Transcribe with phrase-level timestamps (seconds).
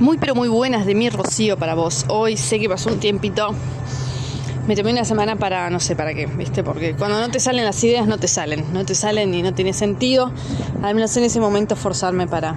[0.00, 2.06] Muy pero muy buenas de mi Rocío para vos.
[2.08, 3.54] Hoy sé que pasó un tiempito.
[4.66, 6.64] Me tomé una semana para no sé para qué, ¿viste?
[6.64, 9.52] Porque cuando no te salen las ideas no te salen, no te salen y no
[9.52, 10.32] tiene sentido.
[10.82, 12.56] Al menos en ese momento forzarme para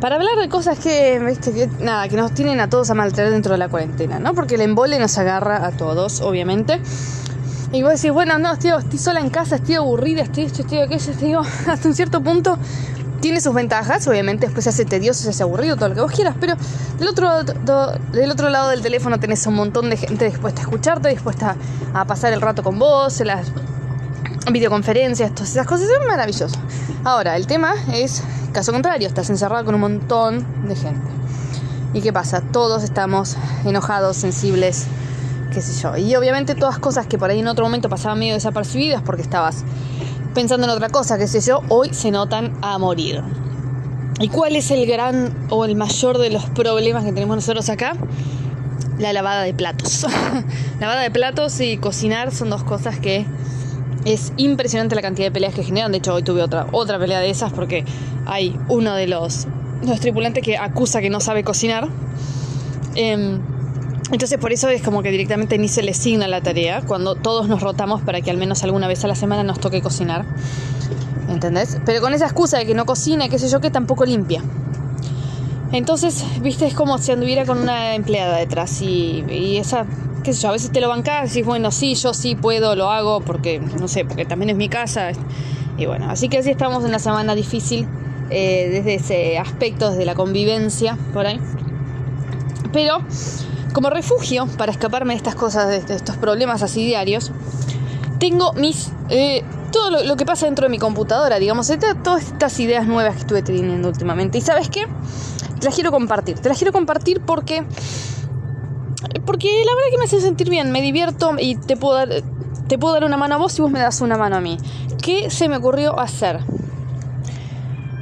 [0.00, 1.52] para hablar de cosas que, ¿viste?
[1.52, 4.32] que nada, que nos tienen a todos a maltratar dentro de la cuarentena, ¿no?
[4.32, 6.80] Porque el embole nos agarra a todos, obviamente.
[7.72, 10.78] Y vos decís, bueno, no, estoy, estoy sola en casa, estoy aburrida, estoy esto, estoy
[10.78, 11.34] aquello, estoy,
[11.66, 12.58] hasta un cierto punto
[13.20, 16.12] tiene sus ventajas, obviamente después se hace tedioso, se hace aburrido, todo lo que vos
[16.12, 16.54] quieras, pero
[16.98, 21.08] del otro, del otro lado del teléfono tenés un montón de gente dispuesta a escucharte,
[21.08, 21.56] dispuesta
[21.94, 23.50] a pasar el rato con vos, las
[24.50, 26.56] videoconferencias, todas esas cosas, es maravilloso.
[27.04, 31.08] Ahora, el tema es, caso contrario, estás encerrado con un montón de gente.
[31.92, 32.40] ¿Y qué pasa?
[32.40, 34.86] Todos estamos enojados, sensibles,
[35.52, 35.96] qué sé yo.
[35.96, 39.64] Y obviamente todas cosas que por ahí en otro momento pasaban medio desapercibidas porque estabas
[40.36, 43.22] pensando en otra cosa, qué sé yo, hoy se notan a morir.
[44.20, 47.96] ¿Y cuál es el gran o el mayor de los problemas que tenemos nosotros acá?
[48.98, 50.04] La lavada de platos.
[50.80, 53.24] lavada de platos y cocinar son dos cosas que
[54.04, 55.90] es impresionante la cantidad de peleas que generan.
[55.90, 57.86] De hecho, hoy tuve otra, otra pelea de esas porque
[58.26, 59.46] hay uno de los,
[59.86, 61.88] los tripulantes que acusa que no sabe cocinar.
[62.94, 63.38] Eh,
[64.12, 67.48] entonces por eso es como que directamente ni se le asigna la tarea cuando todos
[67.48, 70.24] nos rotamos para que al menos alguna vez a la semana nos toque cocinar.
[71.28, 71.78] ¿Entendés?
[71.84, 74.42] Pero con esa excusa de que no cocina, qué sé yo, que tampoco limpia.
[75.72, 79.84] Entonces, viste, es como si anduviera con una empleada detrás y, y esa,
[80.22, 82.76] qué sé yo, a veces te lo bancás y decís, bueno, sí, yo sí puedo,
[82.76, 85.10] lo hago porque, no sé, porque también es mi casa.
[85.76, 87.88] Y bueno, así que así estamos en una semana difícil
[88.30, 91.40] eh, desde ese aspecto, desde la convivencia, por ahí.
[92.72, 93.00] Pero
[93.76, 97.30] como refugio para escaparme de estas cosas, de estos problemas así diarios,
[98.18, 98.90] tengo mis...
[99.10, 101.70] Eh, todo lo, que pasa dentro de mi computadora, digamos,
[102.02, 104.38] todas estas ideas nuevas que estuve teniendo últimamente.
[104.38, 104.86] ¿Y sabes qué?
[105.60, 106.38] Te las quiero compartir.
[106.38, 107.66] Te las quiero compartir porque...
[109.26, 112.08] Porque la verdad que me hace sentir bien, me divierto y te puedo dar,
[112.68, 114.56] te puedo dar una mano a vos y vos me das una mano a mí.
[115.02, 116.40] ¿Qué se me ocurrió hacer?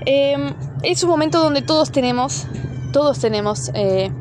[0.07, 0.55] Em,
[0.85, 2.47] es un momento donde todos tenemos,
[2.93, 4.13] todos tenemos eh,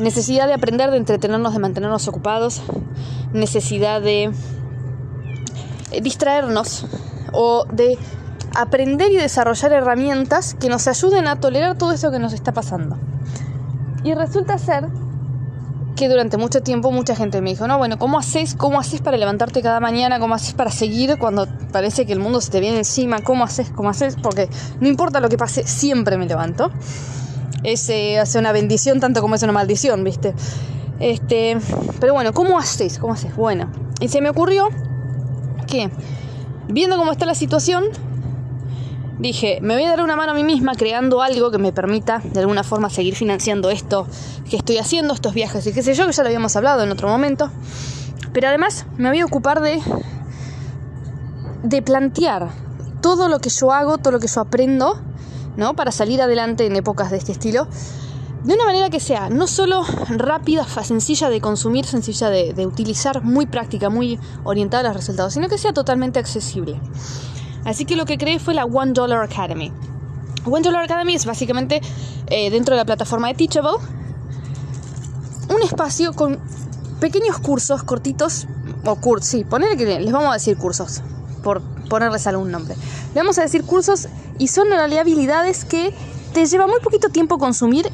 [0.00, 2.62] necesidad de aprender, de entretenernos, de mantenernos ocupados,
[3.32, 4.32] necesidad de
[5.92, 6.86] eh, distraernos
[7.32, 7.98] o de
[8.54, 12.96] aprender y desarrollar herramientas que nos ayuden a tolerar todo eso que nos está pasando.
[14.02, 14.88] Y resulta ser
[15.94, 18.54] que durante mucho tiempo mucha gente me dijo, no, bueno, ¿cómo haces?
[18.54, 20.18] ¿Cómo haces para levantarte cada mañana?
[20.18, 23.20] ¿Cómo haces para seguir cuando parece que el mundo se te viene encima?
[23.22, 23.70] ¿Cómo haces?
[23.70, 24.16] ¿Cómo haces?
[24.16, 24.48] Porque
[24.80, 26.70] no importa lo que pase, siempre me levanto
[27.62, 30.34] es eh, una bendición tanto como es una maldición, ¿viste?
[30.98, 31.58] Este,
[31.98, 32.98] pero bueno, ¿cómo haces?
[32.98, 33.34] ¿Cómo haces?
[33.34, 34.68] Bueno, y se me ocurrió
[35.66, 35.90] que,
[36.68, 37.84] viendo cómo está la situación,
[39.18, 42.20] dije, me voy a dar una mano a mí misma creando algo que me permita
[42.24, 44.06] de alguna forma seguir financiando esto
[44.48, 46.90] que estoy haciendo, estos viajes y qué sé yo, que ya lo habíamos hablado en
[46.90, 47.50] otro momento.
[48.32, 49.80] Pero además me voy a ocupar de,
[51.62, 52.48] de plantear
[53.00, 55.00] todo lo que yo hago, todo lo que yo aprendo
[55.56, 55.74] ¿no?
[55.74, 57.66] Para salir adelante en épocas de este estilo.
[58.44, 63.44] De una manera que sea no solo rápida, sencilla de consumir, sencilla de, utilizar, muy
[63.44, 66.80] práctica, muy orientada a los resultados, sino que sea totalmente accesible.
[67.64, 69.70] Así que lo que creé fue la One Dollar Academy.
[70.46, 71.82] One Dollar Academy es básicamente
[72.28, 73.76] eh, dentro de la plataforma de Teachable
[75.54, 76.38] un espacio con
[77.00, 78.46] pequeños cursos cortitos,
[78.86, 81.02] o cursos, sí, ponerle que les vamos a decir cursos,
[81.42, 82.74] por ponerles algún nombre.
[83.14, 84.08] Le vamos a decir cursos
[84.38, 85.92] y son en habilidades que
[86.32, 87.90] te lleva muy poquito tiempo consumir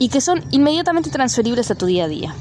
[0.00, 2.34] y que son inmediatamente transferibles a tu día a día.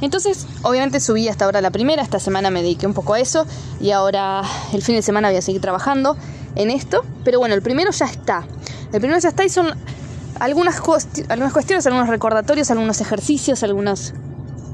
[0.00, 3.46] Entonces, obviamente subí hasta ahora la primera, esta semana me dediqué un poco a eso
[3.80, 4.42] y ahora
[4.72, 6.16] el fin de semana voy a seguir trabajando
[6.56, 8.46] en esto, pero bueno, el primero ya está.
[8.92, 9.74] El primero ya está y son
[10.40, 14.14] algunas, cuestiones, algunos recordatorios, algunos ejercicios, algunas,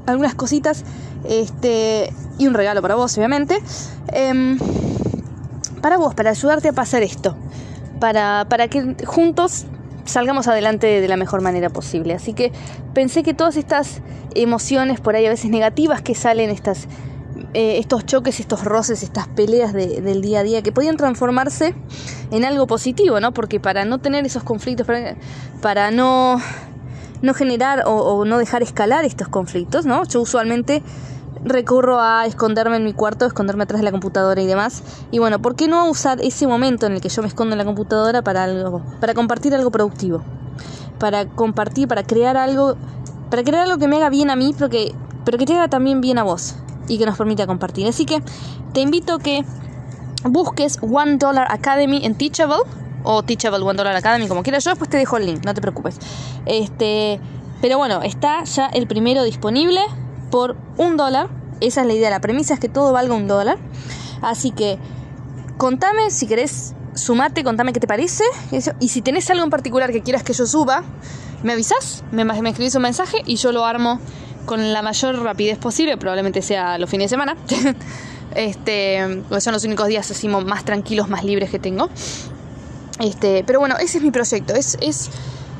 [0.06, 0.84] algunas cositas
[1.24, 3.62] este, y un regalo para vos, obviamente.
[4.08, 4.58] Em,
[5.80, 7.36] para vos, para ayudarte a pasar esto
[8.00, 9.66] para, para que juntos
[10.06, 12.14] salgamos adelante de la mejor manera posible.
[12.14, 12.50] Así que
[12.94, 14.00] pensé que todas estas
[14.34, 16.88] emociones por ahí a veces negativas que salen, estas,
[17.54, 21.74] eh, estos choques, estos roces, estas peleas del día a día, que podían transformarse
[22.32, 23.32] en algo positivo, ¿no?
[23.32, 25.16] Porque para no tener esos conflictos, para,
[25.60, 26.40] para no,
[27.22, 30.04] no generar o, o no dejar escalar estos conflictos, ¿no?
[30.04, 30.82] Yo usualmente
[31.44, 34.82] recurro a esconderme en mi cuarto, esconderme atrás de la computadora y demás.
[35.10, 37.58] Y bueno, ¿por qué no usar ese momento en el que yo me escondo en
[37.58, 40.22] la computadora para algo, para compartir algo productivo?
[40.98, 42.76] Para compartir, para crear algo,
[43.30, 44.94] para crear algo que me haga bien a mí, pero que,
[45.24, 46.56] pero que te haga también bien a vos
[46.88, 47.86] y que nos permita compartir.
[47.86, 48.22] Así que
[48.74, 49.44] te invito a que
[50.24, 52.62] busques One Dollar Academy en Teachable
[53.02, 54.64] o Teachable One Dollar Academy, como quieras.
[54.64, 55.98] Yo después te dejo el link, no te preocupes.
[56.44, 57.18] Este,
[57.62, 59.80] pero bueno, está ya el primero disponible
[60.30, 61.28] por un dólar.
[61.60, 63.58] Esa es la idea, la premisa es que todo valga un dólar.
[64.22, 64.78] Así que
[65.58, 68.24] contame si querés, sumate, contame qué te parece.
[68.80, 70.82] Y si tenés algo en particular que quieras que yo suba,
[71.42, 74.00] me avisas, me, me escribís un mensaje y yo lo armo
[74.46, 77.36] con la mayor rapidez posible, probablemente sea los fines de semana.
[78.34, 81.90] este, son los únicos días así más tranquilos, más libres que tengo.
[82.98, 84.54] Este, pero bueno, ese es mi proyecto.
[84.54, 85.10] Es, es,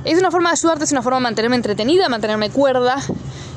[0.05, 2.96] es una forma de ayudarte, es una forma de mantenerme entretenida, mantenerme cuerda.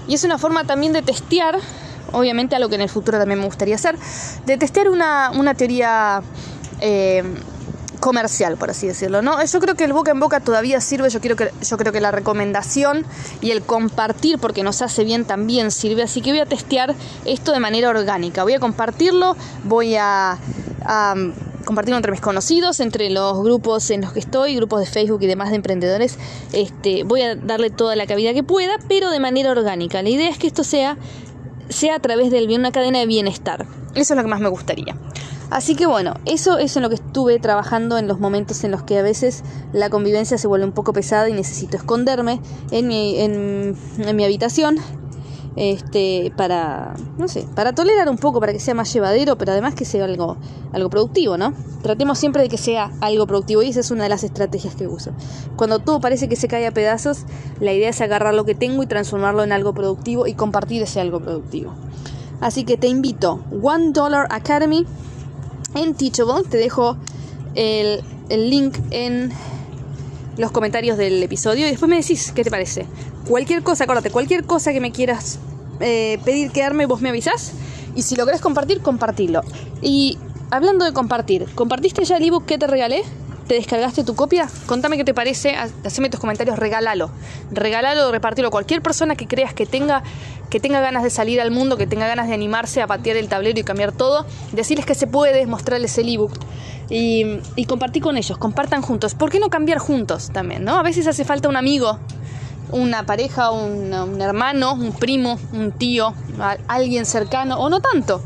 [0.07, 1.59] Y es una forma también de testear,
[2.11, 3.97] obviamente algo que en el futuro también me gustaría hacer,
[4.45, 6.21] de testear una, una teoría
[6.81, 7.23] eh,
[8.03, 9.41] comercial, por así decirlo, ¿no?
[9.45, 12.01] Yo creo que el boca en boca todavía sirve, yo, quiero que, yo creo que
[12.01, 13.05] la recomendación
[13.39, 17.53] y el compartir, porque nos hace bien, también sirve, así que voy a testear esto
[17.53, 20.37] de manera orgánica, voy a compartirlo, voy a,
[21.73, 25.27] compartirlo entre mis conocidos, entre los grupos en los que estoy, grupos de Facebook y
[25.27, 26.19] demás de emprendedores,
[26.51, 30.03] este, voy a darle toda la cabida que pueda, pero de manera orgánica.
[30.03, 30.97] La idea es que esto sea,
[31.69, 33.65] sea a través de una cadena de bienestar.
[33.95, 34.95] Eso es lo que más me gustaría.
[35.49, 38.83] Así que bueno, eso es en lo que estuve trabajando en los momentos en los
[38.83, 42.39] que a veces la convivencia se vuelve un poco pesada y necesito esconderme
[42.69, 43.75] en mi, en,
[44.15, 44.77] mi habitación
[45.55, 49.75] este, para, no sé, para tolerar un poco, para que sea más llevadero, pero además
[49.75, 50.37] que sea algo,
[50.71, 51.53] algo productivo, ¿no?
[51.81, 54.87] Tratemos siempre de que sea algo productivo y esa es una de las estrategias que
[54.87, 55.11] uso.
[55.55, 57.25] Cuando todo parece que se cae a pedazos,
[57.59, 61.01] la idea es agarrar lo que tengo y transformarlo en algo productivo y compartir ese
[61.01, 61.73] algo productivo.
[62.39, 64.85] Así que te invito, One Dollar Academy
[65.75, 66.43] en Teachable.
[66.49, 66.97] Te dejo
[67.55, 69.31] el, link en
[70.37, 72.85] los comentarios del episodio y después me decís qué te parece.
[73.27, 75.39] Cualquier cosa, acuérdate, cualquier cosa que me quieras
[75.79, 77.53] eh, pedir que arme, vos me avisás.
[77.95, 79.41] Y si lo querés compartir, compartilo.
[79.81, 80.17] Y
[80.49, 83.03] hablando de compartir, ¿compartiste ya el ebook que te regalé?
[83.47, 84.47] ¿Te descargaste tu copia?
[84.67, 87.09] Contame qué te parece, haceme tus comentarios, regálalo.
[87.51, 88.49] Regálalo, repartilo.
[88.51, 90.01] Cualquier persona que creas que tenga,
[90.49, 93.27] que tenga ganas de salir al mundo, que tenga ganas de animarse a patear el
[93.27, 96.39] tablero y cambiar todo, decirles que se puede, mostrarles el ebook
[96.89, 99.13] y, y compartir con ellos, compartan juntos.
[99.13, 100.63] ¿Por qué no cambiar juntos también?
[100.63, 100.77] ¿no?
[100.77, 101.99] A veces hace falta un amigo,
[102.71, 106.13] una pareja, un, un hermano, un primo, un tío,
[106.69, 108.23] alguien cercano o no tanto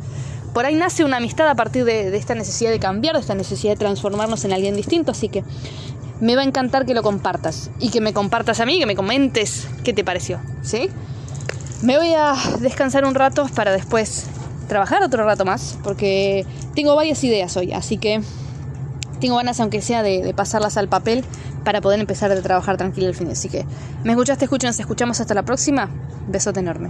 [0.57, 3.73] por ahí nace una amistad a partir de, esta necesidad de cambiar, de esta necesidad
[3.73, 5.43] de transformarnos en alguien distinto, así que
[6.19, 8.95] me va a encantar que lo compartas y que me compartas a mí, que me
[8.95, 10.89] comentes qué te pareció, ¿sí?
[11.83, 14.25] Me voy a descansar un rato para después
[14.67, 16.43] trabajar otro rato más, porque
[16.73, 18.23] tengo varias ideas hoy, así que
[19.21, 21.23] tengo ganas, aunque sea, de, pasarlas al papel
[21.65, 23.29] para poder empezar a trabajar tranquilo el fin.
[23.29, 23.63] Así que
[24.03, 25.91] me escuchaste, escuchen, nos escuchamos hasta la próxima.
[26.27, 26.89] Besote enorme.